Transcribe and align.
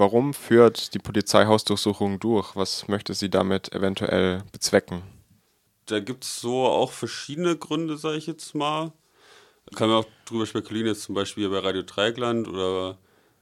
Warum 0.00 0.32
führt 0.32 0.94
die 0.94 0.98
Polizei 0.98 1.44
Hausdurchsuchungen 1.44 2.18
durch? 2.18 2.56
Was 2.56 2.88
möchte 2.88 3.12
sie 3.12 3.28
damit 3.28 3.74
eventuell 3.74 4.42
bezwecken? 4.50 5.02
Da 5.84 6.00
gibt 6.00 6.24
es 6.24 6.40
so 6.40 6.64
auch 6.64 6.90
verschiedene 6.90 7.54
Gründe, 7.54 7.98
sage 7.98 8.16
ich 8.16 8.26
jetzt 8.26 8.54
mal. 8.54 8.94
Kann 9.74 9.90
man 9.90 9.98
auch 9.98 10.06
drüber 10.24 10.46
spekulieren, 10.46 10.86
jetzt 10.86 11.02
zum 11.02 11.14
Beispiel 11.14 11.50
bei 11.50 11.58
Radio 11.58 11.82
Dreigland 11.82 12.48
oder 12.48 12.96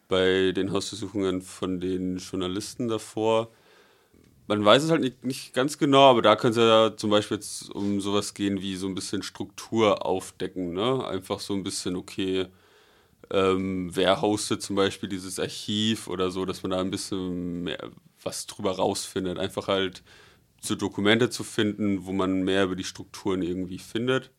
bei 0.09 0.51
den 0.51 0.73
Hausdurchsuchungen 0.73 1.43
von 1.43 1.79
den 1.79 2.17
Journalisten 2.17 2.89
davor. 2.89 3.53
Man 4.49 4.65
weiß 4.65 4.83
es 4.83 4.91
halt 4.91 5.03
nicht, 5.03 5.25
nicht 5.25 5.55
ganz 5.55 5.79
genau, 5.79 6.11
aber 6.11 6.23
da 6.23 6.35
kann 6.35 6.51
es 6.51 6.57
ja 6.57 6.97
zum 6.97 7.11
Beispiel 7.11 7.37
jetzt 7.37 7.71
um 7.71 8.01
sowas 8.01 8.35
gehen 8.35 8.61
wie 8.61 8.75
so 8.75 8.89
ein 8.89 8.97
bisschen 8.97 9.23
Struktur 9.23 10.05
aufdecken. 10.05 10.73
Ne? 10.73 11.07
Einfach 11.07 11.39
so 11.39 11.55
ein 11.55 11.63
bisschen, 11.63 11.95
okay, 11.95 12.49
ähm, 13.31 13.91
wer 13.95 14.21
hostet 14.23 14.63
zum 14.63 14.77
Beispiel 14.77 15.09
dieses 15.09 15.39
Archiv 15.39 16.09
oder 16.09 16.31
so, 16.31 16.45
dass 16.45 16.63
man 16.63 16.71
da 16.71 16.81
ein 16.81 16.91
bisschen 16.91 17.65
mehr 17.65 17.91
was 18.23 18.47
drüber 18.47 18.73
rausfindet. 18.77 19.39
Einfach 19.39 19.69
halt 19.69 20.03
so 20.61 20.75
Dokumente 20.75 21.31
zu 21.31 21.45
finden, 21.45 22.07
wo 22.07 22.13
man 22.13 22.43
mehr 22.43 22.65
über 22.65 22.77
die 22.77 22.85
Strukturen 22.85 23.43
irgendwie 23.43 23.79
findet. 23.79 24.31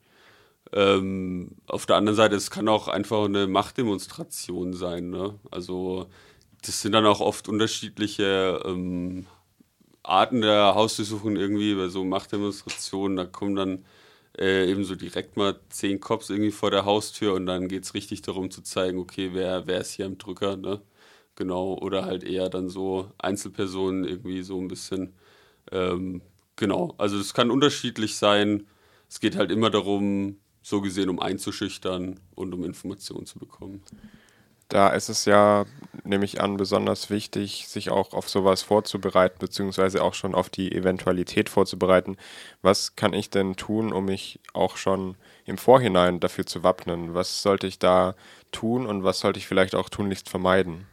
Ähm, 0.73 1.55
auf 1.67 1.85
der 1.85 1.95
anderen 1.95 2.15
Seite, 2.15 2.35
es 2.35 2.51
kann 2.51 2.67
auch 2.67 2.87
einfach 2.87 3.25
eine 3.25 3.47
Machtdemonstration 3.47 4.73
sein. 4.73 5.09
Ne? 5.09 5.39
Also 5.51 6.09
das 6.61 6.81
sind 6.81 6.91
dann 6.91 7.05
auch 7.05 7.21
oft 7.21 7.47
unterschiedliche 7.47 8.61
ähm, 8.65 9.25
Arten 10.03 10.41
der 10.41 10.75
Hausdurchsuchung 10.75 11.35
irgendwie, 11.35 11.75
bei 11.75 11.87
so 11.87 12.03
Machtdemonstrationen, 12.03 13.17
da 13.17 13.25
kommen 13.25 13.55
dann 13.55 13.85
äh, 14.39 14.69
eben 14.69 14.83
so 14.85 14.95
direkt 14.95 15.37
mal 15.37 15.59
zehn 15.69 15.99
Cops 15.99 16.29
irgendwie 16.29 16.51
vor 16.51 16.71
der 16.71 16.85
Haustür 16.85 17.33
und 17.33 17.45
dann 17.45 17.67
geht 17.67 17.83
es 17.83 17.93
richtig 17.93 18.21
darum 18.21 18.51
zu 18.51 18.61
zeigen, 18.61 18.99
okay, 18.99 19.31
wer, 19.33 19.67
wer 19.67 19.81
ist 19.81 19.91
hier 19.93 20.05
am 20.05 20.17
Drücker, 20.17 20.57
ne? 20.57 20.81
Genau, 21.35 21.75
oder 21.79 22.05
halt 22.05 22.23
eher 22.23 22.49
dann 22.49 22.69
so 22.69 23.11
Einzelpersonen 23.17 24.05
irgendwie 24.05 24.43
so 24.43 24.59
ein 24.59 24.67
bisschen, 24.67 25.13
ähm, 25.71 26.21
genau, 26.57 26.95
also 26.97 27.17
es 27.19 27.33
kann 27.33 27.51
unterschiedlich 27.51 28.17
sein. 28.17 28.67
Es 29.09 29.19
geht 29.19 29.35
halt 29.37 29.51
immer 29.51 29.69
darum, 29.69 30.37
so 30.61 30.81
gesehen, 30.81 31.09
um 31.09 31.19
einzuschüchtern 31.19 32.19
und 32.35 32.53
um 32.53 32.63
Informationen 32.63 33.25
zu 33.25 33.39
bekommen. 33.39 33.81
Da 34.69 34.89
ist 34.89 35.09
es 35.09 35.25
ja, 35.25 35.65
nehme 36.03 36.25
ich 36.25 36.41
an, 36.41 36.55
besonders 36.55 37.09
wichtig, 37.09 37.67
sich 37.67 37.89
auch 37.89 38.13
auf 38.13 38.29
sowas 38.29 38.61
vorzubereiten, 38.61 39.37
beziehungsweise 39.39 40.03
auch 40.03 40.13
schon 40.13 40.35
auf 40.35 40.49
die 40.49 40.71
Eventualität 40.71 41.49
vorzubereiten. 41.49 42.17
Was 42.61 42.95
kann 42.95 43.13
ich 43.13 43.31
denn 43.31 43.55
tun, 43.55 43.91
um 43.91 44.05
mich 44.05 44.39
auch 44.53 44.77
schon 44.77 45.17
im 45.45 45.57
Vorhinein 45.57 46.19
dafür 46.19 46.45
zu 46.45 46.61
wappnen? 46.61 47.15
Was 47.15 47.41
sollte 47.41 47.65
ich 47.65 47.79
da 47.79 48.15
tun 48.51 48.85
und 48.85 49.03
was 49.03 49.19
sollte 49.19 49.39
ich 49.39 49.47
vielleicht 49.47 49.73
auch 49.73 49.89
tunlichst 49.89 50.29
vermeiden? 50.29 50.85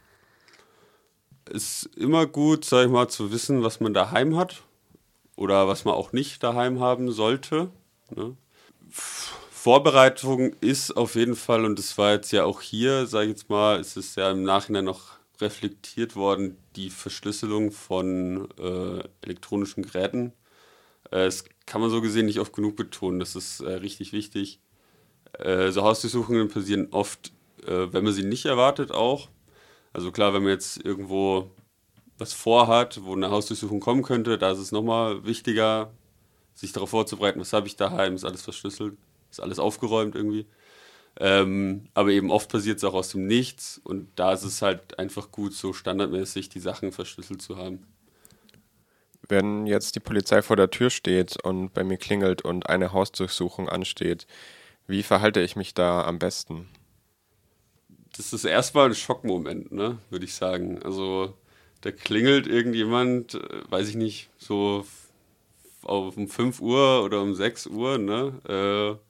Es 1.45 1.83
ist 1.83 1.95
immer 1.95 2.25
gut, 2.25 2.65
sag 2.65 2.85
ich 2.85 2.91
mal, 2.91 3.07
zu 3.07 3.31
wissen, 3.31 3.63
was 3.63 3.79
man 3.79 3.93
daheim 3.93 4.35
hat 4.35 4.63
oder 5.35 5.67
was 5.67 5.85
man 5.85 5.93
auch 5.93 6.13
nicht 6.13 6.41
daheim 6.41 6.79
haben 6.79 7.11
sollte. 7.11 7.69
Ne? 8.09 8.35
Vorbereitung 9.67 10.53
ist 10.61 10.95
auf 10.95 11.15
jeden 11.15 11.35
Fall, 11.35 11.65
und 11.65 11.77
das 11.77 11.97
war 11.97 12.13
jetzt 12.13 12.31
ja 12.31 12.45
auch 12.45 12.61
hier, 12.61 13.05
sage 13.05 13.25
ich 13.25 13.31
jetzt 13.31 13.49
mal, 13.49 13.81
ist 13.81 13.97
es 13.97 14.15
ja 14.15 14.31
im 14.31 14.43
Nachhinein 14.43 14.85
noch 14.85 15.17
reflektiert 15.41 16.15
worden, 16.15 16.57
die 16.77 16.89
Verschlüsselung 16.89 17.73
von 17.73 18.47
äh, 18.57 19.03
elektronischen 19.19 19.83
Geräten. 19.83 20.31
Äh, 21.11 21.25
das 21.25 21.43
kann 21.65 21.81
man 21.81 21.89
so 21.89 21.99
gesehen 21.99 22.27
nicht 22.27 22.39
oft 22.39 22.53
genug 22.53 22.77
betonen, 22.77 23.19
das 23.19 23.35
ist 23.35 23.59
äh, 23.59 23.73
richtig 23.73 24.13
wichtig. 24.13 24.61
Äh, 25.33 25.71
so 25.71 25.83
Hausdurchsuchungen 25.83 26.47
passieren 26.47 26.87
oft, 26.91 27.33
äh, 27.65 27.91
wenn 27.91 28.05
man 28.05 28.13
sie 28.13 28.23
nicht 28.23 28.45
erwartet, 28.45 28.93
auch. 28.93 29.27
Also 29.91 30.13
klar, 30.13 30.33
wenn 30.33 30.43
man 30.43 30.53
jetzt 30.53 30.77
irgendwo 30.85 31.51
was 32.17 32.31
vorhat, 32.31 33.01
wo 33.03 33.15
eine 33.15 33.31
Hausdurchsuchung 33.31 33.81
kommen 33.81 34.03
könnte, 34.03 34.37
da 34.37 34.49
ist 34.49 34.59
es 34.59 34.71
nochmal 34.71 35.25
wichtiger, 35.25 35.91
sich 36.53 36.71
darauf 36.71 36.91
vorzubereiten, 36.91 37.41
was 37.41 37.51
habe 37.51 37.67
ich 37.67 37.75
daheim, 37.75 38.15
ist 38.15 38.23
alles 38.23 38.43
verschlüsselt 38.43 38.97
ist 39.37 39.43
alles 39.43 39.59
aufgeräumt 39.59 40.15
irgendwie. 40.15 40.45
Ähm, 41.19 41.87
aber 41.93 42.09
eben 42.09 42.29
oft 42.29 42.49
passiert 42.49 42.77
es 42.77 42.83
auch 42.83 42.93
aus 42.93 43.09
dem 43.09 43.25
Nichts 43.25 43.81
und 43.83 44.07
da 44.15 44.33
ist 44.33 44.43
es 44.43 44.61
halt 44.61 44.99
einfach 44.99 45.31
gut, 45.31 45.53
so 45.53 45.73
standardmäßig 45.73 46.49
die 46.49 46.59
Sachen 46.59 46.91
verschlüsselt 46.91 47.41
zu 47.41 47.57
haben. 47.57 47.87
Wenn 49.27 49.65
jetzt 49.65 49.95
die 49.95 49.99
Polizei 49.99 50.41
vor 50.41 50.55
der 50.55 50.69
Tür 50.69 50.89
steht 50.89 51.43
und 51.43 51.73
bei 51.73 51.83
mir 51.83 51.97
klingelt 51.97 52.43
und 52.43 52.69
eine 52.69 52.93
Hausdurchsuchung 52.93 53.67
ansteht, 53.67 54.27
wie 54.85 55.03
verhalte 55.03 55.41
ich 55.41 55.55
mich 55.55 55.73
da 55.73 56.03
am 56.05 56.19
besten? 56.19 56.69
Das 58.15 58.31
ist 58.31 58.45
erstmal 58.45 58.87
ein 58.87 58.95
Schockmoment, 58.95 59.71
ne, 59.71 59.97
würde 60.09 60.25
ich 60.25 60.35
sagen. 60.35 60.81
Also 60.83 61.33
da 61.81 61.91
klingelt 61.91 62.47
irgendjemand, 62.47 63.33
äh, 63.33 63.39
weiß 63.69 63.89
ich 63.89 63.95
nicht, 63.95 64.29
so 64.37 64.85
um 65.81 66.27
5 66.27 66.61
Uhr 66.61 67.03
oder 67.03 67.21
um 67.21 67.33
6 67.33 67.67
Uhr, 67.67 67.97
ne? 67.97 68.99
Äh, 68.99 69.06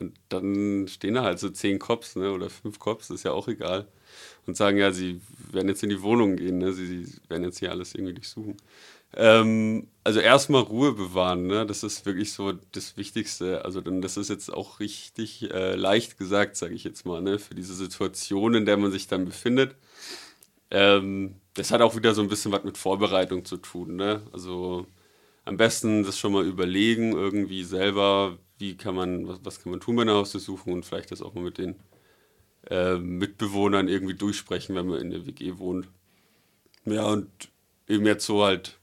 und 0.00 0.14
dann 0.28 0.88
stehen 0.88 1.14
da 1.14 1.22
halt 1.22 1.38
so 1.38 1.50
zehn 1.50 1.78
Cops 1.78 2.16
ne, 2.16 2.32
oder 2.32 2.50
fünf 2.50 2.78
Cops, 2.78 3.10
ist 3.10 3.24
ja 3.24 3.32
auch 3.32 3.48
egal. 3.48 3.86
Und 4.46 4.56
sagen, 4.56 4.78
ja, 4.78 4.92
sie 4.92 5.20
werden 5.52 5.68
jetzt 5.68 5.82
in 5.82 5.90
die 5.90 6.02
Wohnung 6.02 6.36
gehen, 6.36 6.58
ne, 6.58 6.72
sie, 6.72 7.04
sie 7.04 7.16
werden 7.28 7.44
jetzt 7.44 7.58
hier 7.58 7.70
alles 7.70 7.94
irgendwie 7.94 8.14
durchsuchen. 8.14 8.56
Ähm, 9.14 9.88
also 10.04 10.20
erstmal 10.20 10.62
Ruhe 10.62 10.92
bewahren, 10.92 11.46
ne? 11.46 11.66
das 11.66 11.82
ist 11.82 12.06
wirklich 12.06 12.32
so 12.32 12.52
das 12.72 12.96
Wichtigste. 12.96 13.64
Also 13.64 13.80
dann, 13.80 14.02
das 14.02 14.16
ist 14.16 14.30
jetzt 14.30 14.52
auch 14.52 14.78
richtig 14.80 15.50
äh, 15.50 15.74
leicht 15.74 16.16
gesagt, 16.16 16.56
sage 16.56 16.74
ich 16.74 16.84
jetzt 16.84 17.06
mal, 17.06 17.20
ne? 17.20 17.38
für 17.38 17.54
diese 17.54 17.74
Situation, 17.74 18.54
in 18.54 18.66
der 18.66 18.76
man 18.76 18.92
sich 18.92 19.08
dann 19.08 19.24
befindet. 19.24 19.74
Ähm, 20.70 21.34
das 21.54 21.72
hat 21.72 21.80
auch 21.80 21.96
wieder 21.96 22.14
so 22.14 22.22
ein 22.22 22.28
bisschen 22.28 22.52
was 22.52 22.62
mit 22.64 22.78
Vorbereitung 22.78 23.44
zu 23.44 23.56
tun. 23.56 23.96
Ne? 23.96 24.22
Also 24.32 24.86
am 25.44 25.56
besten 25.56 26.04
das 26.04 26.18
schon 26.18 26.32
mal 26.32 26.46
überlegen, 26.46 27.12
irgendwie 27.12 27.64
selber, 27.64 28.38
wie 28.60 28.76
kann 28.76 28.94
man, 28.94 29.26
was, 29.26 29.40
was 29.42 29.62
kann 29.62 29.72
man 29.72 29.80
tun 29.80 29.96
bei 29.96 30.02
einer 30.02 30.14
Hausdurchsuchung 30.14 30.72
und 30.74 30.84
vielleicht 30.84 31.10
das 31.10 31.22
auch 31.22 31.34
mal 31.34 31.44
mit 31.44 31.58
den 31.58 31.76
äh, 32.68 32.96
Mitbewohnern 32.96 33.88
irgendwie 33.88 34.14
durchsprechen, 34.14 34.74
wenn 34.74 34.86
man 34.86 35.00
in 35.00 35.10
der 35.10 35.26
WG 35.26 35.58
wohnt. 35.58 35.88
Ja, 36.84 37.06
und 37.06 37.30
eben 37.88 38.06
jetzt 38.06 38.26
so 38.26 38.44
halt 38.44 38.78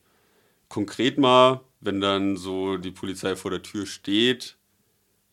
konkret 0.69 1.17
mal, 1.17 1.61
wenn 1.79 2.01
dann 2.01 2.37
so 2.37 2.77
die 2.77 2.91
Polizei 2.91 3.35
vor 3.35 3.51
der 3.51 3.61
Tür 3.61 3.85
steht, 3.85 4.57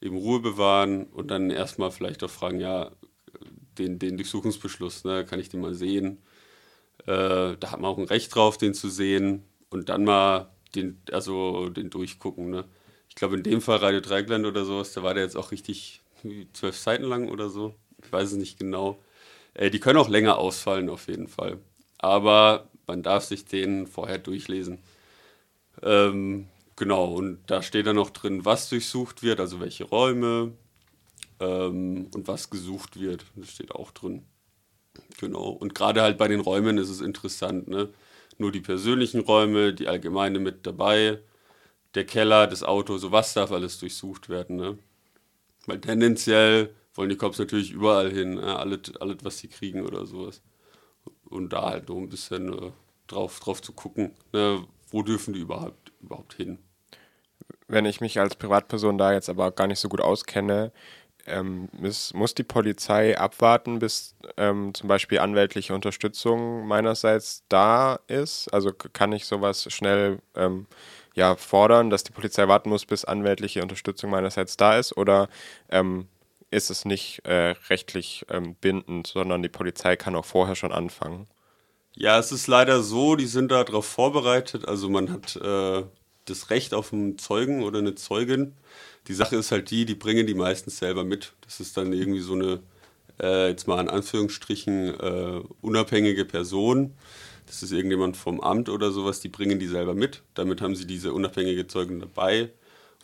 eben 0.00 0.16
Ruhe 0.16 0.40
bewahren 0.40 1.04
und 1.06 1.30
dann 1.30 1.50
erstmal 1.50 1.90
vielleicht 1.90 2.22
auch 2.22 2.30
fragen, 2.30 2.60
ja, 2.60 2.92
den, 3.78 3.98
den 3.98 4.16
Durchsuchungsbeschluss, 4.16 5.04
ne, 5.04 5.24
kann 5.24 5.40
ich 5.40 5.48
den 5.48 5.60
mal 5.60 5.74
sehen? 5.74 6.18
Äh, 7.06 7.56
da 7.58 7.72
hat 7.72 7.80
man 7.80 7.90
auch 7.90 7.98
ein 7.98 8.04
Recht 8.04 8.34
drauf, 8.34 8.58
den 8.58 8.74
zu 8.74 8.88
sehen 8.88 9.44
und 9.70 9.88
dann 9.88 10.04
mal 10.04 10.50
den, 10.74 11.00
also 11.12 11.68
den 11.70 11.90
durchgucken, 11.90 12.50
ne? 12.50 12.64
Ich 13.14 13.16
glaube 13.20 13.36
in 13.36 13.44
dem 13.44 13.60
Fall 13.60 13.76
Radio 13.76 14.00
Dreigland 14.00 14.44
oder 14.44 14.64
sowas, 14.64 14.92
da 14.92 15.04
war 15.04 15.14
der 15.14 15.22
jetzt 15.22 15.36
auch 15.36 15.52
richtig 15.52 16.02
zwölf 16.52 16.76
Seiten 16.76 17.04
lang 17.04 17.28
oder 17.28 17.48
so. 17.48 17.76
Ich 18.02 18.12
weiß 18.12 18.32
es 18.32 18.38
nicht 18.38 18.58
genau. 18.58 18.98
Äh, 19.54 19.70
die 19.70 19.78
können 19.78 20.00
auch 20.00 20.08
länger 20.08 20.36
ausfallen 20.38 20.88
auf 20.88 21.06
jeden 21.06 21.28
Fall. 21.28 21.58
Aber 21.98 22.68
man 22.88 23.04
darf 23.04 23.22
sich 23.22 23.44
den 23.44 23.86
vorher 23.86 24.18
durchlesen. 24.18 24.80
Ähm, 25.80 26.48
genau, 26.74 27.12
und 27.12 27.38
da 27.46 27.62
steht 27.62 27.86
dann 27.86 27.96
noch 27.96 28.10
drin, 28.10 28.44
was 28.44 28.68
durchsucht 28.68 29.22
wird, 29.22 29.38
also 29.38 29.60
welche 29.60 29.84
Räume 29.84 30.52
ähm, 31.38 32.08
und 32.12 32.26
was 32.26 32.50
gesucht 32.50 33.00
wird. 33.00 33.26
Das 33.36 33.50
steht 33.50 33.70
auch 33.70 33.92
drin. 33.92 34.24
Genau, 35.20 35.50
und 35.50 35.72
gerade 35.76 36.02
halt 36.02 36.18
bei 36.18 36.26
den 36.26 36.40
Räumen 36.40 36.78
ist 36.78 36.90
es 36.90 37.00
interessant, 37.00 37.68
ne? 37.68 37.90
Nur 38.38 38.50
die 38.50 38.60
persönlichen 38.60 39.20
Räume, 39.20 39.72
die 39.72 39.86
allgemeine 39.86 40.40
mit 40.40 40.66
dabei 40.66 41.20
der 41.94 42.04
Keller, 42.04 42.46
das 42.46 42.62
Auto, 42.62 42.98
sowas 42.98 43.34
darf 43.34 43.52
alles 43.52 43.78
durchsucht 43.78 44.28
werden. 44.28 44.56
Ne? 44.56 44.78
Weil 45.66 45.80
tendenziell 45.80 46.74
wollen 46.94 47.08
die 47.08 47.16
Cops 47.16 47.38
natürlich 47.38 47.70
überall 47.70 48.10
hin, 48.10 48.34
ne? 48.34 48.56
alles, 48.56 48.96
alles, 49.00 49.18
was 49.22 49.38
sie 49.38 49.48
kriegen 49.48 49.82
oder 49.84 50.06
sowas. 50.06 50.42
Und 51.24 51.52
da 51.52 51.70
halt 51.70 51.88
noch 51.88 51.96
ein 51.96 52.08
bisschen 52.08 52.52
äh, 52.52 52.72
drauf, 53.06 53.40
drauf 53.40 53.62
zu 53.62 53.72
gucken, 53.72 54.14
ne? 54.32 54.64
wo 54.90 55.02
dürfen 55.02 55.34
die 55.34 55.40
überhaupt, 55.40 55.92
überhaupt 56.00 56.34
hin. 56.34 56.58
Wenn 57.66 57.86
ich 57.86 58.00
mich 58.00 58.18
als 58.20 58.36
Privatperson 58.36 58.98
da 58.98 59.12
jetzt 59.12 59.28
aber 59.28 59.50
gar 59.50 59.66
nicht 59.66 59.80
so 59.80 59.88
gut 59.88 60.00
auskenne, 60.00 60.72
ähm, 61.26 61.68
muss, 61.72 62.12
muss 62.12 62.34
die 62.34 62.42
Polizei 62.42 63.18
abwarten, 63.18 63.78
bis 63.78 64.14
ähm, 64.36 64.74
zum 64.74 64.88
Beispiel 64.88 65.18
anwältliche 65.18 65.74
Unterstützung 65.74 66.66
meinerseits 66.66 67.44
da 67.48 67.98
ist? 68.08 68.52
Also 68.52 68.72
kann 68.72 69.12
ich 69.12 69.24
sowas 69.24 69.66
schnell 69.72 70.20
ähm, 70.34 70.66
ja, 71.14 71.36
fordern, 71.36 71.90
dass 71.90 72.04
die 72.04 72.12
Polizei 72.12 72.46
warten 72.48 72.68
muss, 72.68 72.86
bis 72.86 73.04
anwältliche 73.04 73.62
Unterstützung 73.62 74.10
meinerseits 74.10 74.56
da 74.56 74.78
ist? 74.78 74.96
Oder 74.96 75.28
ähm, 75.70 76.08
ist 76.50 76.70
es 76.70 76.84
nicht 76.84 77.24
äh, 77.24 77.54
rechtlich 77.68 78.26
ähm, 78.28 78.54
bindend, 78.56 79.06
sondern 79.08 79.42
die 79.42 79.48
Polizei 79.48 79.96
kann 79.96 80.16
auch 80.16 80.24
vorher 80.24 80.56
schon 80.56 80.72
anfangen? 80.72 81.26
Ja, 81.96 82.18
es 82.18 82.32
ist 82.32 82.48
leider 82.48 82.82
so, 82.82 83.14
die 83.14 83.26
sind 83.26 83.52
darauf 83.52 83.86
vorbereitet. 83.86 84.66
Also 84.66 84.88
man 84.88 85.12
hat 85.12 85.36
äh, 85.36 85.84
das 86.24 86.50
Recht 86.50 86.74
auf 86.74 86.92
einen 86.92 87.18
Zeugen 87.18 87.62
oder 87.62 87.78
eine 87.78 87.94
Zeugin. 87.94 88.54
Die 89.06 89.14
Sache 89.14 89.36
ist 89.36 89.52
halt 89.52 89.70
die, 89.70 89.84
die 89.84 89.94
bringen 89.94 90.26
die 90.26 90.34
meistens 90.34 90.78
selber 90.78 91.04
mit. 91.04 91.34
Das 91.42 91.60
ist 91.60 91.76
dann 91.76 91.92
irgendwie 91.92 92.20
so 92.20 92.32
eine 92.32 92.60
äh, 93.22 93.48
jetzt 93.48 93.68
mal 93.68 93.80
in 93.80 93.88
Anführungsstrichen, 93.88 95.00
äh, 95.00 95.42
unabhängige 95.60 96.24
Person. 96.24 96.94
Das 97.46 97.62
ist 97.62 97.72
irgendjemand 97.72 98.16
vom 98.16 98.40
Amt 98.40 98.68
oder 98.68 98.90
sowas, 98.90 99.20
die 99.20 99.28
bringen 99.28 99.58
die 99.58 99.66
selber 99.66 99.94
mit. 99.94 100.22
Damit 100.34 100.60
haben 100.60 100.74
sie 100.74 100.86
diese 100.86 101.12
unabhängige 101.12 101.66
Zeugin 101.66 102.00
dabei. 102.00 102.50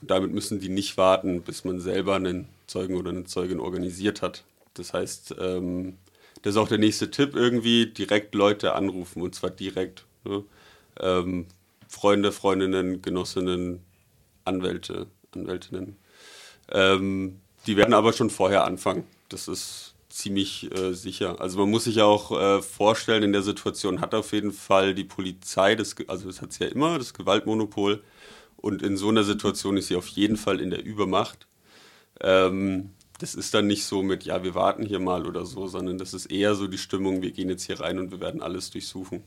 Und 0.01 0.11
damit 0.11 0.33
müssen 0.33 0.61
die 0.61 0.69
nicht 0.69 0.97
warten, 0.97 1.43
bis 1.43 1.65
man 1.65 1.81
selber 1.81 2.17
einen 2.17 2.49
Zeugen 2.67 2.97
oder 2.97 3.11
eine 3.11 3.25
Zeugin 3.25 3.61
organisiert 3.61 4.23
hat. 4.23 4.45
Das 4.75 4.95
heißt, 4.95 5.35
ähm, 5.41 5.99
das 6.43 6.55
ist 6.55 6.57
auch 6.57 6.69
der 6.69 6.79
nächste 6.79 7.11
Tipp 7.11 7.35
irgendwie, 7.37 7.87
direkt 7.87 8.35
Leute 8.35 8.75
anrufen 8.75 9.23
und 9.23 9.35
zwar 9.35 9.51
direkt. 9.51 10.05
Ne? 10.25 10.45
Ähm, 10.99 11.47
Freunde, 11.89 12.33
Freundinnen, 12.33 13.03
Genossinnen, 13.03 13.81
Anwälte, 14.45 15.07
Anwältinnen. 15.35 15.97
Ähm, 16.71 17.41
die 17.67 17.77
werden 17.77 17.95
aber 17.95 18.13
schon 18.13 18.31
vorher 18.31 18.65
anfangen. 18.65 19.05
Das 19.29 19.49
ist 19.49 19.90
ziemlich 20.11 20.71
äh, 20.77 20.93
sicher. 20.93 21.41
Also 21.41 21.59
man 21.59 21.71
muss 21.71 21.85
sich 21.85 22.01
auch 22.03 22.39
äh, 22.39 22.63
vorstellen, 22.63 23.23
in 23.23 23.33
der 23.33 23.43
Situation 23.43 24.01
hat 24.01 24.15
auf 24.15 24.33
jeden 24.33 24.53
Fall 24.53 24.95
die 24.95 25.05
Polizei, 25.05 25.75
das, 25.75 25.97
also 26.09 26.27
das 26.27 26.43
hat 26.43 26.53
sie 26.53 26.65
ja 26.65 26.71
immer, 26.71 26.99
das 26.99 27.15
Gewaltmonopol. 27.15 28.03
Und 28.57 28.83
in 28.83 28.97
so 28.97 29.09
einer 29.09 29.25
Situation 29.25 29.77
ist 29.77 29.89
sie 29.89 29.97
auf 29.97 30.09
jeden 30.09 30.37
Fall 30.37 30.61
in 30.61 30.71
der 30.71 30.85
Übermacht. 30.85 31.47
Ähm, 32.21 32.91
das 33.19 33.35
ist 33.35 33.55
dann 33.55 33.67
nicht 33.67 33.85
so 33.85 34.03
mit, 34.03 34.25
ja, 34.25 34.43
wir 34.43 34.55
warten 34.55 34.85
hier 34.85 34.99
mal 34.99 35.27
oder 35.27 35.45
so, 35.45 35.67
sondern 35.67 35.99
das 35.99 36.15
ist 36.15 36.27
eher 36.27 36.55
so 36.55 36.67
die 36.67 36.79
Stimmung, 36.79 37.23
wir 37.23 37.33
gehen 37.33 37.51
jetzt 37.51 37.65
hier 37.65 37.81
rein 37.81 37.99
und 37.99 38.11
wir 38.11 38.21
werden 38.21 38.43
alles 38.43 38.71
durchsuchen. 38.71 39.23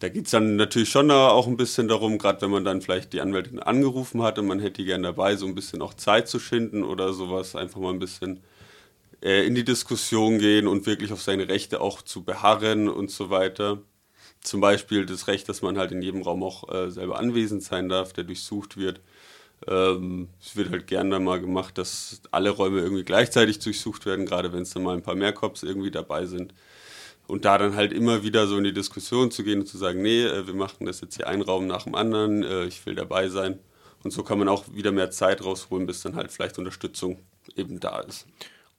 Da 0.00 0.08
geht 0.08 0.24
es 0.24 0.30
dann 0.30 0.56
natürlich 0.56 0.88
schon 0.88 1.10
auch 1.10 1.46
ein 1.46 1.56
bisschen 1.56 1.86
darum, 1.86 2.18
gerade 2.18 2.40
wenn 2.40 2.50
man 2.50 2.64
dann 2.64 2.80
vielleicht 2.80 3.12
die 3.12 3.20
Anwältin 3.20 3.60
angerufen 3.60 4.22
hat 4.22 4.38
und 4.38 4.46
man 4.46 4.58
hätte 4.58 4.82
die 4.82 4.86
gerne 4.86 5.08
dabei, 5.08 5.36
so 5.36 5.46
ein 5.46 5.54
bisschen 5.54 5.82
auch 5.82 5.94
Zeit 5.94 6.28
zu 6.28 6.38
schinden 6.38 6.82
oder 6.82 7.12
sowas, 7.12 7.54
einfach 7.54 7.80
mal 7.80 7.92
ein 7.92 7.98
bisschen 7.98 8.40
äh, 9.22 9.46
in 9.46 9.54
die 9.54 9.64
Diskussion 9.64 10.38
gehen 10.38 10.66
und 10.66 10.86
wirklich 10.86 11.12
auf 11.12 11.22
seine 11.22 11.48
Rechte 11.48 11.80
auch 11.80 12.02
zu 12.02 12.24
beharren 12.24 12.88
und 12.88 13.10
so 13.10 13.30
weiter. 13.30 13.82
Zum 14.42 14.60
Beispiel 14.60 15.04
das 15.06 15.28
Recht, 15.28 15.48
dass 15.48 15.62
man 15.62 15.78
halt 15.78 15.92
in 15.92 16.02
jedem 16.02 16.22
Raum 16.22 16.42
auch 16.42 16.72
äh, 16.72 16.90
selber 16.90 17.18
anwesend 17.18 17.62
sein 17.62 17.88
darf, 17.88 18.12
der 18.12 18.24
durchsucht 18.24 18.76
wird. 18.76 19.00
Ähm, 19.66 20.28
es 20.40 20.56
wird 20.56 20.70
halt 20.70 20.86
gerne 20.86 21.20
mal 21.20 21.40
gemacht, 21.40 21.76
dass 21.76 22.22
alle 22.30 22.50
Räume 22.50 22.80
irgendwie 22.80 23.04
gleichzeitig 23.04 23.58
durchsucht 23.58 24.06
werden, 24.06 24.24
gerade 24.24 24.52
wenn 24.52 24.62
es 24.62 24.70
dann 24.70 24.82
mal 24.82 24.96
ein 24.96 25.02
paar 25.02 25.14
mehr 25.14 25.32
Cops 25.32 25.62
irgendwie 25.62 25.90
dabei 25.90 26.26
sind. 26.26 26.54
Und 27.26 27.44
da 27.44 27.58
dann 27.58 27.76
halt 27.76 27.92
immer 27.92 28.22
wieder 28.24 28.46
so 28.46 28.56
in 28.58 28.64
die 28.64 28.72
Diskussion 28.72 29.30
zu 29.30 29.44
gehen 29.44 29.60
und 29.60 29.66
zu 29.66 29.78
sagen, 29.78 30.02
nee, 30.02 30.24
äh, 30.24 30.46
wir 30.46 30.54
machen 30.54 30.86
das 30.86 31.00
jetzt 31.02 31.16
hier 31.16 31.28
einen 31.28 31.42
Raum 31.42 31.66
nach 31.66 31.84
dem 31.84 31.94
anderen, 31.94 32.42
äh, 32.42 32.64
ich 32.64 32.84
will 32.86 32.94
dabei 32.94 33.28
sein. 33.28 33.58
Und 34.02 34.12
so 34.12 34.22
kann 34.22 34.38
man 34.38 34.48
auch 34.48 34.64
wieder 34.72 34.92
mehr 34.92 35.10
Zeit 35.10 35.44
rausholen, 35.44 35.86
bis 35.86 36.02
dann 36.02 36.16
halt 36.16 36.32
vielleicht 36.32 36.58
Unterstützung 36.58 37.18
eben 37.54 37.80
da 37.80 38.00
ist. 38.00 38.26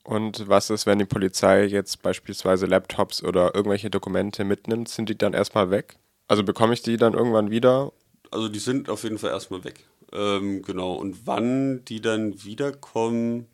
Und 0.04 0.48
was 0.48 0.70
ist, 0.70 0.86
wenn 0.86 1.00
die 1.00 1.06
Polizei 1.06 1.66
jetzt 1.66 2.02
beispielsweise 2.02 2.66
Laptops 2.66 3.24
oder 3.24 3.54
irgendwelche 3.54 3.90
Dokumente 3.90 4.44
mitnimmt? 4.44 4.90
Sind 4.90 5.10
die 5.10 5.18
dann 5.18 5.34
erstmal 5.34 5.70
weg? 5.70 5.98
Also 6.28 6.44
bekomme 6.44 6.74
ich 6.74 6.82
die 6.82 6.98
dann 6.98 7.14
irgendwann 7.14 7.52
wieder? 7.52 7.92
Also 8.32 8.50
die 8.50 8.60
sind 8.60 8.90
auf 8.90 9.04
jeden 9.04 9.18
Fall 9.18 9.32
erstmal 9.32 9.64
weg. 9.64 9.86
Ähm, 10.12 10.62
genau. 10.64 10.94
Und 10.94 11.28
wann 11.28 11.86
die 11.86 12.02
dann 12.02 12.44
wiederkommen, 12.44 13.48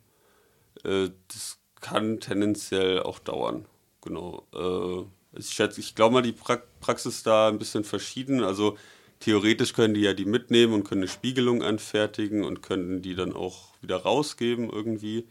äh, 0.84 1.10
das 1.28 1.58
kann 1.80 2.20
tendenziell 2.20 3.00
auch 3.00 3.18
dauern. 3.18 3.66
Genau. 4.00 4.46
Äh, 4.54 5.38
ich 5.38 5.50
schätze, 5.50 5.80
ich 5.80 5.94
glaube 5.94 6.14
mal, 6.14 6.22
die 6.22 6.32
pra 6.32 6.62
Praxis 6.80 7.22
da 7.22 7.48
ein 7.48 7.58
bisschen 7.58 7.84
verschieden. 7.84 8.42
Also 8.42 8.78
theoretisch 9.20 9.72
können 9.74 9.94
die 9.94 10.00
ja 10.00 10.14
die 10.14 10.24
mitnehmen 10.24 10.72
und 10.72 10.84
können 10.84 11.02
eine 11.02 11.08
Spiegelung 11.08 11.62
anfertigen 11.62 12.44
und 12.44 12.62
können 12.62 13.02
die 13.02 13.14
dann 13.14 13.34
auch 13.34 13.74
wieder 13.82 13.96
rausgeben 13.96 14.70
irgendwie. 14.70 15.26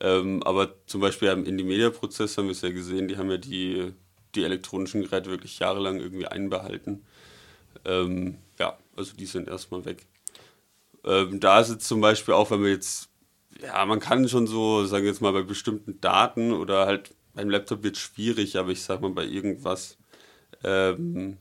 Ähm, 0.00 0.42
aber 0.42 0.74
zum 0.86 1.00
Beispiel 1.00 1.28
im 1.28 1.44
Indie-Media-Prozess 1.44 2.36
haben 2.36 2.46
wir 2.46 2.52
es 2.52 2.62
ja 2.62 2.70
gesehen, 2.70 3.08
die 3.08 3.16
haben 3.16 3.30
ja 3.30 3.36
die, 3.36 3.92
die 4.34 4.44
elektronischen 4.44 5.02
Geräte 5.02 5.30
wirklich 5.30 5.58
jahrelang 5.58 6.00
irgendwie 6.00 6.26
einbehalten. 6.26 7.04
Ähm, 7.84 8.38
ja, 8.58 8.78
also 8.96 9.14
die 9.16 9.26
sind 9.26 9.48
erstmal 9.48 9.84
weg. 9.84 10.06
Ähm, 11.04 11.40
da 11.40 11.60
ist 11.60 11.68
es 11.68 11.78
zum 11.78 12.00
Beispiel 12.00 12.34
auch, 12.34 12.50
wenn 12.50 12.62
wir 12.62 12.70
jetzt, 12.70 13.08
ja, 13.60 13.84
man 13.84 14.00
kann 14.00 14.28
schon 14.28 14.46
so, 14.46 14.84
sagen 14.84 15.04
wir 15.04 15.10
jetzt 15.10 15.20
mal, 15.20 15.32
bei 15.32 15.42
bestimmten 15.42 16.00
Daten 16.00 16.52
oder 16.52 16.86
halt 16.86 17.14
beim 17.34 17.50
Laptop 17.50 17.82
wird 17.82 17.96
es 17.96 18.02
schwierig, 18.02 18.56
aber 18.58 18.70
ich 18.70 18.82
sag 18.82 19.00
mal, 19.00 19.10
bei 19.10 19.24
irgendwas, 19.24 19.98
ähm, 20.62 21.36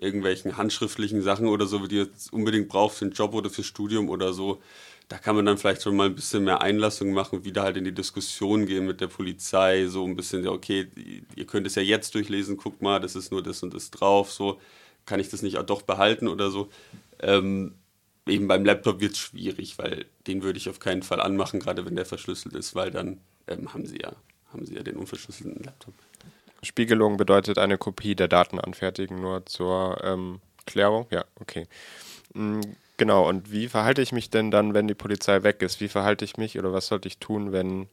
irgendwelchen 0.00 0.56
handschriftlichen 0.56 1.22
Sachen 1.22 1.46
oder 1.46 1.66
so, 1.66 1.86
die 1.86 1.96
jetzt 1.96 2.32
unbedingt 2.32 2.68
braucht 2.68 2.96
für 2.96 3.04
einen 3.04 3.14
Job 3.14 3.34
oder 3.34 3.50
fürs 3.50 3.66
Studium 3.66 4.08
oder 4.08 4.32
so, 4.32 4.62
da 5.10 5.18
kann 5.18 5.34
man 5.34 5.44
dann 5.44 5.58
vielleicht 5.58 5.82
schon 5.82 5.96
mal 5.96 6.06
ein 6.06 6.14
bisschen 6.14 6.44
mehr 6.44 6.60
Einlassung 6.62 7.10
machen, 7.12 7.44
wieder 7.44 7.64
halt 7.64 7.76
in 7.76 7.82
die 7.82 7.92
Diskussion 7.92 8.64
gehen 8.64 8.86
mit 8.86 9.00
der 9.00 9.08
Polizei, 9.08 9.88
so 9.88 10.04
ein 10.04 10.14
bisschen, 10.14 10.44
ja, 10.44 10.52
okay, 10.52 10.86
ihr 11.34 11.46
könnt 11.46 11.66
es 11.66 11.74
ja 11.74 11.82
jetzt 11.82 12.14
durchlesen, 12.14 12.56
guckt 12.56 12.80
mal, 12.80 13.00
das 13.00 13.16
ist 13.16 13.32
nur 13.32 13.42
das 13.42 13.60
und 13.64 13.74
das 13.74 13.90
drauf, 13.90 14.30
so, 14.30 14.60
kann 15.06 15.18
ich 15.18 15.28
das 15.28 15.42
nicht 15.42 15.58
auch 15.58 15.64
doch 15.64 15.82
behalten 15.82 16.28
oder 16.28 16.52
so. 16.52 16.70
Ähm, 17.18 17.74
eben 18.28 18.46
beim 18.46 18.64
Laptop 18.64 19.00
wird 19.00 19.14
es 19.14 19.18
schwierig, 19.18 19.78
weil 19.78 20.06
den 20.28 20.44
würde 20.44 20.58
ich 20.58 20.68
auf 20.68 20.78
keinen 20.78 21.02
Fall 21.02 21.20
anmachen, 21.20 21.58
gerade 21.58 21.84
wenn 21.84 21.96
der 21.96 22.06
verschlüsselt 22.06 22.54
ist, 22.54 22.76
weil 22.76 22.92
dann 22.92 23.18
ähm, 23.48 23.74
haben 23.74 23.86
sie 23.86 23.98
ja, 24.00 24.12
haben 24.52 24.64
sie 24.64 24.76
ja 24.76 24.84
den 24.84 24.94
unverschlüsselten 24.94 25.64
Laptop. 25.64 25.94
Spiegelung 26.62 27.16
bedeutet 27.16 27.58
eine 27.58 27.78
Kopie 27.78 28.14
der 28.14 28.28
Daten 28.28 28.60
anfertigen, 28.60 29.20
nur 29.20 29.44
zur 29.46 29.98
ähm, 30.04 30.40
Klärung. 30.66 31.08
Ja, 31.10 31.24
okay. 31.40 31.66
Mhm, 32.32 32.60
genau, 33.00 33.26
und 33.26 33.50
wie 33.50 33.66
verhalte 33.66 34.02
ich 34.02 34.12
mich 34.12 34.28
denn 34.28 34.50
dann, 34.50 34.74
wenn 34.74 34.86
die 34.86 34.94
Polizei 34.94 35.42
weg 35.42 35.62
ist? 35.62 35.80
Wie 35.80 35.88
verhalte 35.88 36.22
ich 36.26 36.36
mich 36.36 36.58
oder 36.58 36.72
was 36.74 36.88
sollte 36.88 37.08
ich 37.08 37.16
tun, 37.18 37.50
wenn 37.50 37.88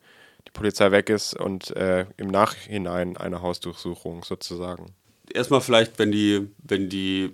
die 0.45 0.51
Polizei 0.51 0.91
weg 0.91 1.09
ist 1.09 1.33
und 1.33 1.75
äh, 1.77 2.05
im 2.17 2.27
Nachhinein 2.27 3.15
eine 3.15 3.41
Hausdurchsuchung 3.41 4.25
sozusagen? 4.25 4.93
Erstmal 5.33 5.61
vielleicht, 5.61 5.97
wenn 5.97 6.11
die, 6.11 6.49
wenn 6.57 6.89
die, 6.89 7.31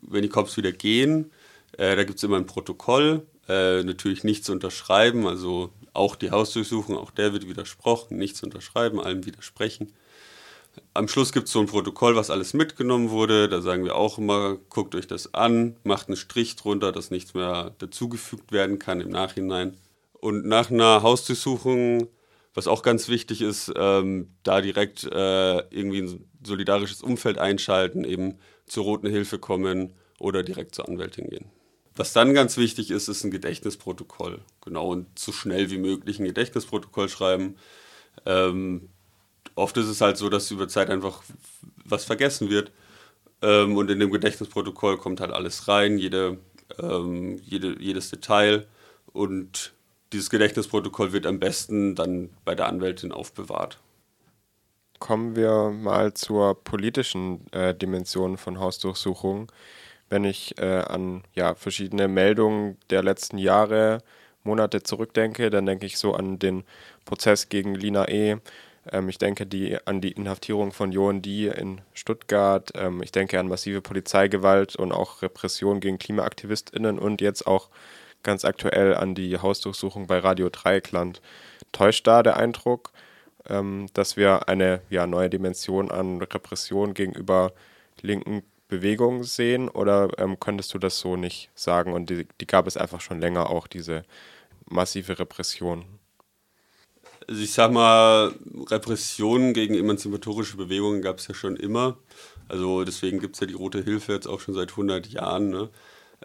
wenn 0.00 0.22
die 0.22 0.30
Cops 0.30 0.56
wieder 0.56 0.72
gehen, 0.72 1.30
äh, 1.76 1.96
da 1.96 2.04
gibt 2.04 2.16
es 2.16 2.24
immer 2.24 2.38
ein 2.38 2.46
Protokoll, 2.46 3.26
äh, 3.46 3.82
natürlich 3.82 4.24
nichts 4.24 4.48
unterschreiben, 4.48 5.26
also 5.26 5.70
auch 5.92 6.16
die 6.16 6.30
Hausdurchsuchung, 6.30 6.96
auch 6.96 7.10
der 7.10 7.34
wird 7.34 7.46
widersprochen, 7.46 8.16
nichts 8.16 8.42
unterschreiben, 8.42 9.00
allem 9.00 9.26
widersprechen. 9.26 9.92
Am 10.94 11.08
Schluss 11.08 11.32
gibt 11.32 11.46
es 11.46 11.52
so 11.52 11.60
ein 11.60 11.66
Protokoll, 11.66 12.16
was 12.16 12.30
alles 12.30 12.54
mitgenommen 12.54 13.10
wurde. 13.10 13.48
Da 13.48 13.60
sagen 13.60 13.84
wir 13.84 13.96
auch 13.96 14.18
immer, 14.18 14.56
guckt 14.68 14.94
euch 14.94 15.06
das 15.06 15.34
an, 15.34 15.76
macht 15.84 16.08
einen 16.08 16.16
Strich 16.16 16.56
drunter, 16.56 16.92
dass 16.92 17.10
nichts 17.10 17.34
mehr 17.34 17.74
dazugefügt 17.78 18.52
werden 18.52 18.78
kann 18.78 19.00
im 19.00 19.10
Nachhinein. 19.10 19.76
Und 20.12 20.46
nach 20.46 20.70
einer 20.70 21.02
Hausdurchsuchung, 21.02 22.08
was 22.54 22.68
auch 22.68 22.82
ganz 22.82 23.08
wichtig 23.08 23.42
ist, 23.42 23.72
ähm, 23.76 24.28
da 24.42 24.60
direkt 24.60 25.04
äh, 25.04 25.58
irgendwie 25.70 26.02
ein 26.02 26.24
solidarisches 26.44 27.02
Umfeld 27.02 27.38
einschalten, 27.38 28.04
eben 28.04 28.38
zur 28.66 28.84
Roten 28.84 29.08
Hilfe 29.08 29.38
kommen 29.38 29.92
oder 30.18 30.42
direkt 30.42 30.74
zur 30.74 30.88
Anwältin 30.88 31.28
gehen. 31.28 31.46
Was 31.94 32.12
dann 32.12 32.32
ganz 32.32 32.56
wichtig 32.56 32.90
ist, 32.90 33.08
ist 33.08 33.24
ein 33.24 33.30
Gedächtnisprotokoll. 33.30 34.40
Genau, 34.64 34.88
und 34.88 35.18
so 35.18 35.32
schnell 35.32 35.70
wie 35.70 35.78
möglich 35.78 36.18
ein 36.18 36.24
Gedächtnisprotokoll 36.24 37.08
schreiben. 37.08 37.56
Ähm, 38.24 38.88
oft 39.54 39.76
ist 39.76 39.86
es 39.86 40.00
halt 40.00 40.16
so, 40.16 40.28
dass 40.28 40.50
über 40.50 40.68
Zeit 40.68 40.90
einfach 40.90 41.22
was 41.84 42.04
vergessen 42.04 42.50
wird. 42.50 42.72
Ähm, 43.42 43.76
und 43.76 43.90
in 43.90 44.00
dem 44.00 44.10
Gedächtnisprotokoll 44.10 44.98
kommt 44.98 45.20
halt 45.20 45.32
alles 45.32 45.68
rein, 45.68 45.98
jede, 45.98 46.38
ähm, 46.78 47.38
jede, 47.44 47.80
jedes 47.80 48.10
Detail. 48.10 48.66
Und 49.12 49.72
dieses 50.12 50.30
Gedächtnisprotokoll 50.30 51.12
wird 51.12 51.26
am 51.26 51.38
besten 51.38 51.94
dann 51.94 52.30
bei 52.44 52.54
der 52.54 52.66
Anwältin 52.66 53.12
aufbewahrt. 53.12 53.78
Kommen 54.98 55.34
wir 55.34 55.70
mal 55.70 56.14
zur 56.14 56.62
politischen 56.62 57.50
äh, 57.52 57.74
Dimension 57.74 58.36
von 58.36 58.60
Hausdurchsuchungen 58.60 59.48
wenn 60.12 60.24
ich 60.24 60.58
äh, 60.58 60.80
an 60.80 61.22
ja, 61.34 61.54
verschiedene 61.54 62.06
Meldungen 62.06 62.76
der 62.90 63.02
letzten 63.02 63.38
Jahre, 63.38 64.02
Monate 64.44 64.82
zurückdenke, 64.82 65.48
dann 65.48 65.64
denke 65.64 65.86
ich 65.86 65.96
so 65.96 66.12
an 66.12 66.38
den 66.38 66.64
Prozess 67.06 67.48
gegen 67.48 67.74
Lina 67.74 68.06
E. 68.08 68.36
Ähm, 68.90 69.08
ich 69.08 69.18
denke 69.18 69.46
die, 69.46 69.78
an 69.86 70.00
die 70.00 70.12
Inhaftierung 70.12 70.72
von 70.72 70.92
Johan 70.92 71.22
Die 71.22 71.46
in 71.46 71.80
Stuttgart. 71.94 72.70
Ähm, 72.74 73.02
ich 73.02 73.12
denke 73.12 73.38
an 73.38 73.48
massive 73.48 73.80
Polizeigewalt 73.80 74.76
und 74.76 74.92
auch 74.92 75.22
Repression 75.22 75.80
gegen 75.80 75.98
KlimaaktivistInnen 75.98 76.98
und 76.98 77.20
jetzt 77.20 77.46
auch 77.46 77.68
ganz 78.22 78.44
aktuell 78.44 78.94
an 78.94 79.14
die 79.14 79.38
Hausdurchsuchung 79.38 80.06
bei 80.06 80.18
Radio 80.18 80.48
Dreieckland. 80.48 81.20
Täuscht 81.72 82.06
da 82.06 82.22
der 82.22 82.36
Eindruck, 82.36 82.92
ähm, 83.48 83.86
dass 83.94 84.16
wir 84.16 84.48
eine 84.48 84.80
ja, 84.90 85.06
neue 85.06 85.30
Dimension 85.30 85.90
an 85.90 86.20
Repression 86.22 86.94
gegenüber 86.94 87.52
linken 88.00 88.42
Bewegung 88.68 89.22
sehen 89.22 89.68
oder 89.68 90.08
ähm, 90.18 90.40
könntest 90.40 90.72
du 90.72 90.78
das 90.78 90.98
so 90.98 91.16
nicht 91.16 91.50
sagen? 91.54 91.92
Und 91.92 92.10
die, 92.10 92.26
die 92.40 92.46
gab 92.46 92.66
es 92.66 92.76
einfach 92.76 93.00
schon 93.00 93.20
länger 93.20 93.50
auch, 93.50 93.66
diese 93.66 94.04
massive 94.66 95.18
Repression. 95.18 95.84
Also 97.28 97.42
ich 97.42 97.52
sag 97.52 97.72
mal, 97.72 98.34
Repressionen 98.70 99.54
gegen 99.54 99.74
emanzipatorische 99.74 100.56
Bewegungen 100.56 101.02
gab 101.02 101.18
es 101.18 101.28
ja 101.28 101.34
schon 101.34 101.56
immer. 101.56 101.98
Also 102.48 102.84
deswegen 102.84 103.20
gibt 103.20 103.36
es 103.36 103.40
ja 103.40 103.46
die 103.46 103.54
Rote 103.54 103.82
Hilfe 103.82 104.12
jetzt 104.12 104.26
auch 104.26 104.40
schon 104.40 104.54
seit 104.54 104.70
100 104.70 105.06
Jahren. 105.08 105.50
Ne? 105.50 105.70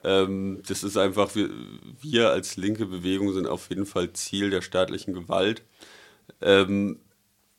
Ähm, 0.04 0.62
das 0.68 0.84
ist 0.84 0.98
einfach, 0.98 1.36
wir, 1.36 1.50
wir, 2.02 2.32
als 2.32 2.58
linke 2.58 2.86
Bewegung 2.86 3.34
sind 3.34 3.48
auf 3.48 3.70
jeden 3.70 3.86
Fall 3.86 4.14
Ziel 4.14 4.50
der 4.50 4.62
staatlichen 4.62 5.14
Gewalt. 5.14 5.64
Ähm, 6.42 7.00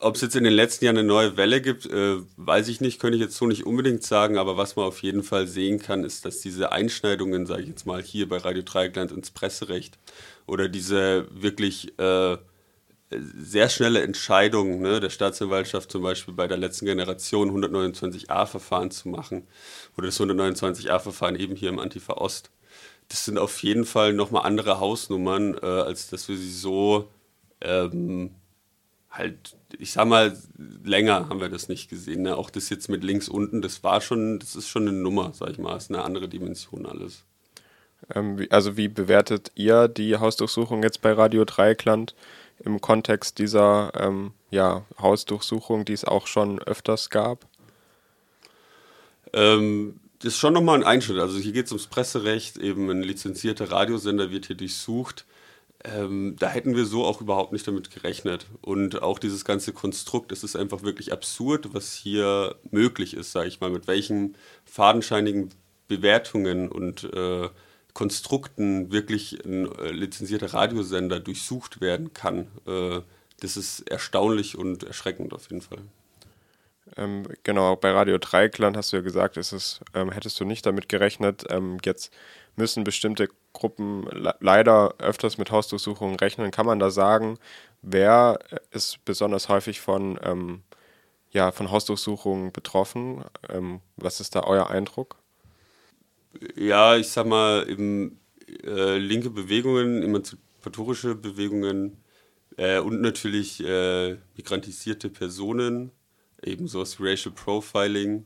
Ob 0.00 0.14
es 0.16 0.20
jetzt 0.22 0.36
in 0.36 0.44
den 0.44 0.52
letzten 0.52 0.84
Jahren 0.84 0.98
eine 0.98 1.08
neue 1.08 1.36
Welle 1.36 1.60
gibt, 1.60 1.86
äh, 1.86 2.16
weiß 2.36 2.68
ich 2.68 2.80
nicht, 2.80 3.00
könnte 3.00 3.16
ich 3.16 3.22
jetzt 3.22 3.36
so 3.36 3.46
nicht 3.46 3.66
unbedingt 3.66 4.02
sagen, 4.04 4.38
aber 4.38 4.56
was 4.56 4.76
man 4.76 4.86
auf 4.86 5.02
jeden 5.02 5.22
Fall 5.22 5.46
sehen 5.48 5.80
kann, 5.80 6.04
ist, 6.04 6.24
dass 6.24 6.40
diese 6.40 6.72
Einschneidungen, 6.72 7.46
sage 7.46 7.62
ich 7.62 7.68
jetzt 7.68 7.86
mal, 7.86 8.02
hier 8.02 8.28
bei 8.28 8.38
Radio 8.38 8.62
Dreieckland 8.62 9.12
ins 9.12 9.30
Presserecht 9.30 9.98
oder 10.46 10.68
diese 10.68 11.26
wirklich 11.32 11.98
äh, 11.98 12.38
sehr 13.10 13.68
schnelle 13.68 14.02
Entscheidung 14.02 14.80
ne, 14.80 15.00
der 15.00 15.10
Staatsanwaltschaft 15.10 15.90
zum 15.90 16.02
Beispiel 16.02 16.34
bei 16.34 16.46
der 16.46 16.58
letzten 16.58 16.86
Generation 16.86 17.50
129a-Verfahren 17.50 18.90
zu 18.90 19.08
machen 19.08 19.46
oder 19.96 20.06
das 20.06 20.20
129a-Verfahren 20.20 21.36
eben 21.36 21.56
hier 21.56 21.70
im 21.70 21.78
Antifa 21.78 22.14
Ost. 22.14 22.50
Das 23.08 23.24
sind 23.24 23.38
auf 23.38 23.62
jeden 23.62 23.86
Fall 23.86 24.12
nochmal 24.12 24.44
andere 24.44 24.80
Hausnummern, 24.80 25.54
äh, 25.54 25.66
als 25.66 26.10
dass 26.10 26.28
wir 26.28 26.36
sie 26.36 26.52
so 26.52 27.08
ähm, 27.62 28.32
halt, 29.10 29.56
ich 29.78 29.92
sag 29.92 30.06
mal, 30.06 30.36
länger 30.84 31.28
haben 31.28 31.40
wir 31.40 31.48
das 31.48 31.68
nicht 31.68 31.88
gesehen. 31.88 32.22
Ne? 32.22 32.36
Auch 32.36 32.50
das 32.50 32.68
jetzt 32.68 32.88
mit 32.88 33.02
links 33.04 33.28
unten, 33.28 33.62
das 33.62 33.82
war 33.82 34.00
schon, 34.02 34.38
das 34.38 34.54
ist 34.54 34.68
schon 34.68 34.86
eine 34.86 34.96
Nummer, 34.96 35.32
sag 35.32 35.50
ich 35.50 35.58
mal, 35.58 35.74
das 35.74 35.84
ist 35.84 35.90
eine 35.90 36.04
andere 36.04 36.28
Dimension 36.28 36.84
alles. 36.84 37.24
Ähm, 38.14 38.46
also 38.50 38.76
wie 38.76 38.88
bewertet 38.88 39.50
ihr 39.54 39.88
die 39.88 40.16
Hausdurchsuchung 40.16 40.82
jetzt 40.82 41.02
bei 41.02 41.12
Radio 41.12 41.44
Dreieckland 41.44 42.14
im 42.64 42.80
Kontext 42.80 43.38
dieser 43.38 43.92
ähm, 43.94 44.32
ja, 44.50 44.84
Hausdurchsuchung, 45.00 45.84
die 45.84 45.92
es 45.92 46.04
auch 46.04 46.26
schon 46.26 46.58
öfters 46.60 47.10
gab? 47.10 47.46
Ähm, 49.32 50.00
das 50.20 50.34
ist 50.34 50.38
schon 50.38 50.54
nochmal 50.54 50.76
ein 50.76 50.84
Einschnitt. 50.84 51.18
Also 51.18 51.38
hier 51.38 51.52
geht 51.52 51.66
es 51.66 51.72
ums 51.72 51.86
Presserecht, 51.86 52.56
eben 52.56 52.90
ein 52.90 53.02
lizenzierter 53.02 53.70
Radiosender 53.70 54.30
wird 54.30 54.46
hier 54.46 54.56
durchsucht. 54.56 55.26
Ähm, 55.84 56.34
da 56.38 56.48
hätten 56.48 56.74
wir 56.74 56.86
so 56.86 57.04
auch 57.04 57.20
überhaupt 57.20 57.52
nicht 57.52 57.66
damit 57.68 57.90
gerechnet. 57.90 58.46
Und 58.60 59.00
auch 59.02 59.20
dieses 59.20 59.44
ganze 59.44 59.72
Konstrukt, 59.72 60.32
es 60.32 60.42
ist 60.42 60.56
einfach 60.56 60.82
wirklich 60.82 61.12
absurd, 61.12 61.72
was 61.72 61.94
hier 61.94 62.56
möglich 62.70 63.14
ist, 63.14 63.30
sage 63.30 63.48
ich 63.48 63.60
mal, 63.60 63.70
mit 63.70 63.86
welchen 63.86 64.36
fadenscheinigen 64.64 65.50
Bewertungen 65.86 66.68
und 66.68 67.04
äh, 67.04 67.48
Konstrukten 67.98 68.92
wirklich 68.92 69.44
ein 69.44 69.66
äh, 69.76 69.90
lizenzierter 69.90 70.54
Radiosender 70.54 71.18
durchsucht 71.18 71.80
werden 71.80 72.12
kann. 72.14 72.46
Äh, 72.64 73.00
das 73.40 73.56
ist 73.56 73.90
erstaunlich 73.90 74.56
und 74.56 74.84
erschreckend 74.84 75.34
auf 75.34 75.50
jeden 75.50 75.62
Fall. 75.62 75.80
Ähm, 76.96 77.24
genau, 77.42 77.74
bei 77.74 77.90
Radio 77.90 78.18
Dreikland 78.18 78.76
hast 78.76 78.92
du 78.92 78.98
ja 78.98 79.02
gesagt, 79.02 79.36
ist 79.36 79.50
es, 79.50 79.80
ähm, 79.94 80.12
hättest 80.12 80.38
du 80.38 80.44
nicht 80.44 80.64
damit 80.64 80.88
gerechnet. 80.88 81.46
Ähm, 81.50 81.78
jetzt 81.84 82.12
müssen 82.54 82.84
bestimmte 82.84 83.30
Gruppen 83.52 84.04
le 84.12 84.32
leider 84.38 84.94
öfters 84.98 85.36
mit 85.36 85.50
Hausdurchsuchungen 85.50 86.14
rechnen. 86.20 86.52
Kann 86.52 86.66
man 86.66 86.78
da 86.78 86.90
sagen, 86.90 87.36
wer 87.82 88.38
ist 88.70 89.04
besonders 89.04 89.48
häufig 89.48 89.80
von, 89.80 90.20
ähm, 90.22 90.62
ja, 91.32 91.50
von 91.50 91.72
Hausdurchsuchungen 91.72 92.52
betroffen? 92.52 93.24
Ähm, 93.48 93.80
was 93.96 94.20
ist 94.20 94.36
da 94.36 94.44
euer 94.44 94.70
Eindruck? 94.70 95.16
Ja, 96.56 96.96
ich 96.96 97.08
sag 97.08 97.26
mal, 97.26 97.68
eben, 97.68 98.20
äh, 98.64 98.98
linke 98.98 99.30
Bewegungen, 99.30 100.02
emanzipatorische 100.02 101.14
Bewegungen 101.14 101.98
äh, 102.56 102.78
und 102.78 103.00
natürlich 103.00 103.64
äh, 103.64 104.16
migrantisierte 104.36 105.10
Personen, 105.10 105.90
ebenso 106.42 106.80
das 106.80 107.00
Racial 107.00 107.34
Profiling 107.34 108.24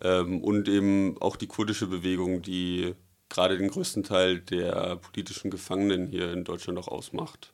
ähm, 0.00 0.42
und 0.42 0.68
eben 0.68 1.16
auch 1.20 1.36
die 1.36 1.46
kurdische 1.46 1.86
Bewegung, 1.86 2.42
die 2.42 2.94
gerade 3.28 3.56
den 3.58 3.70
größten 3.70 4.04
Teil 4.04 4.40
der 4.40 4.96
politischen 4.96 5.50
Gefangenen 5.50 6.06
hier 6.06 6.32
in 6.32 6.44
Deutschland 6.44 6.78
auch 6.78 6.88
ausmacht. 6.88 7.52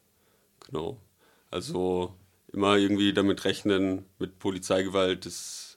Genau. 0.67 0.99
Also 1.51 2.15
immer 2.53 2.77
irgendwie 2.77 3.13
damit 3.13 3.45
rechnen, 3.45 4.05
mit 4.19 4.39
Polizeigewalt, 4.39 5.27
das 5.27 5.68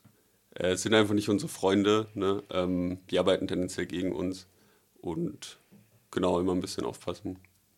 äh, 0.56 0.76
sind 0.76 0.94
einfach 0.94 1.14
nicht 1.14 1.30
unsere 1.30 1.50
Freunde. 1.50 2.08
Ne? 2.14 2.44
Ähm, 2.52 3.00
die 3.10 3.20
arbeiten 3.20 3.48
tendenziell 3.48 3.86
gegen 3.86 4.14
uns. 4.14 4.48
Und 5.02 5.60
genau, 6.12 6.40
immer 6.40 6.54
ein 6.54 6.62
bisschen 6.62 6.86
aufpassen. 6.86 7.40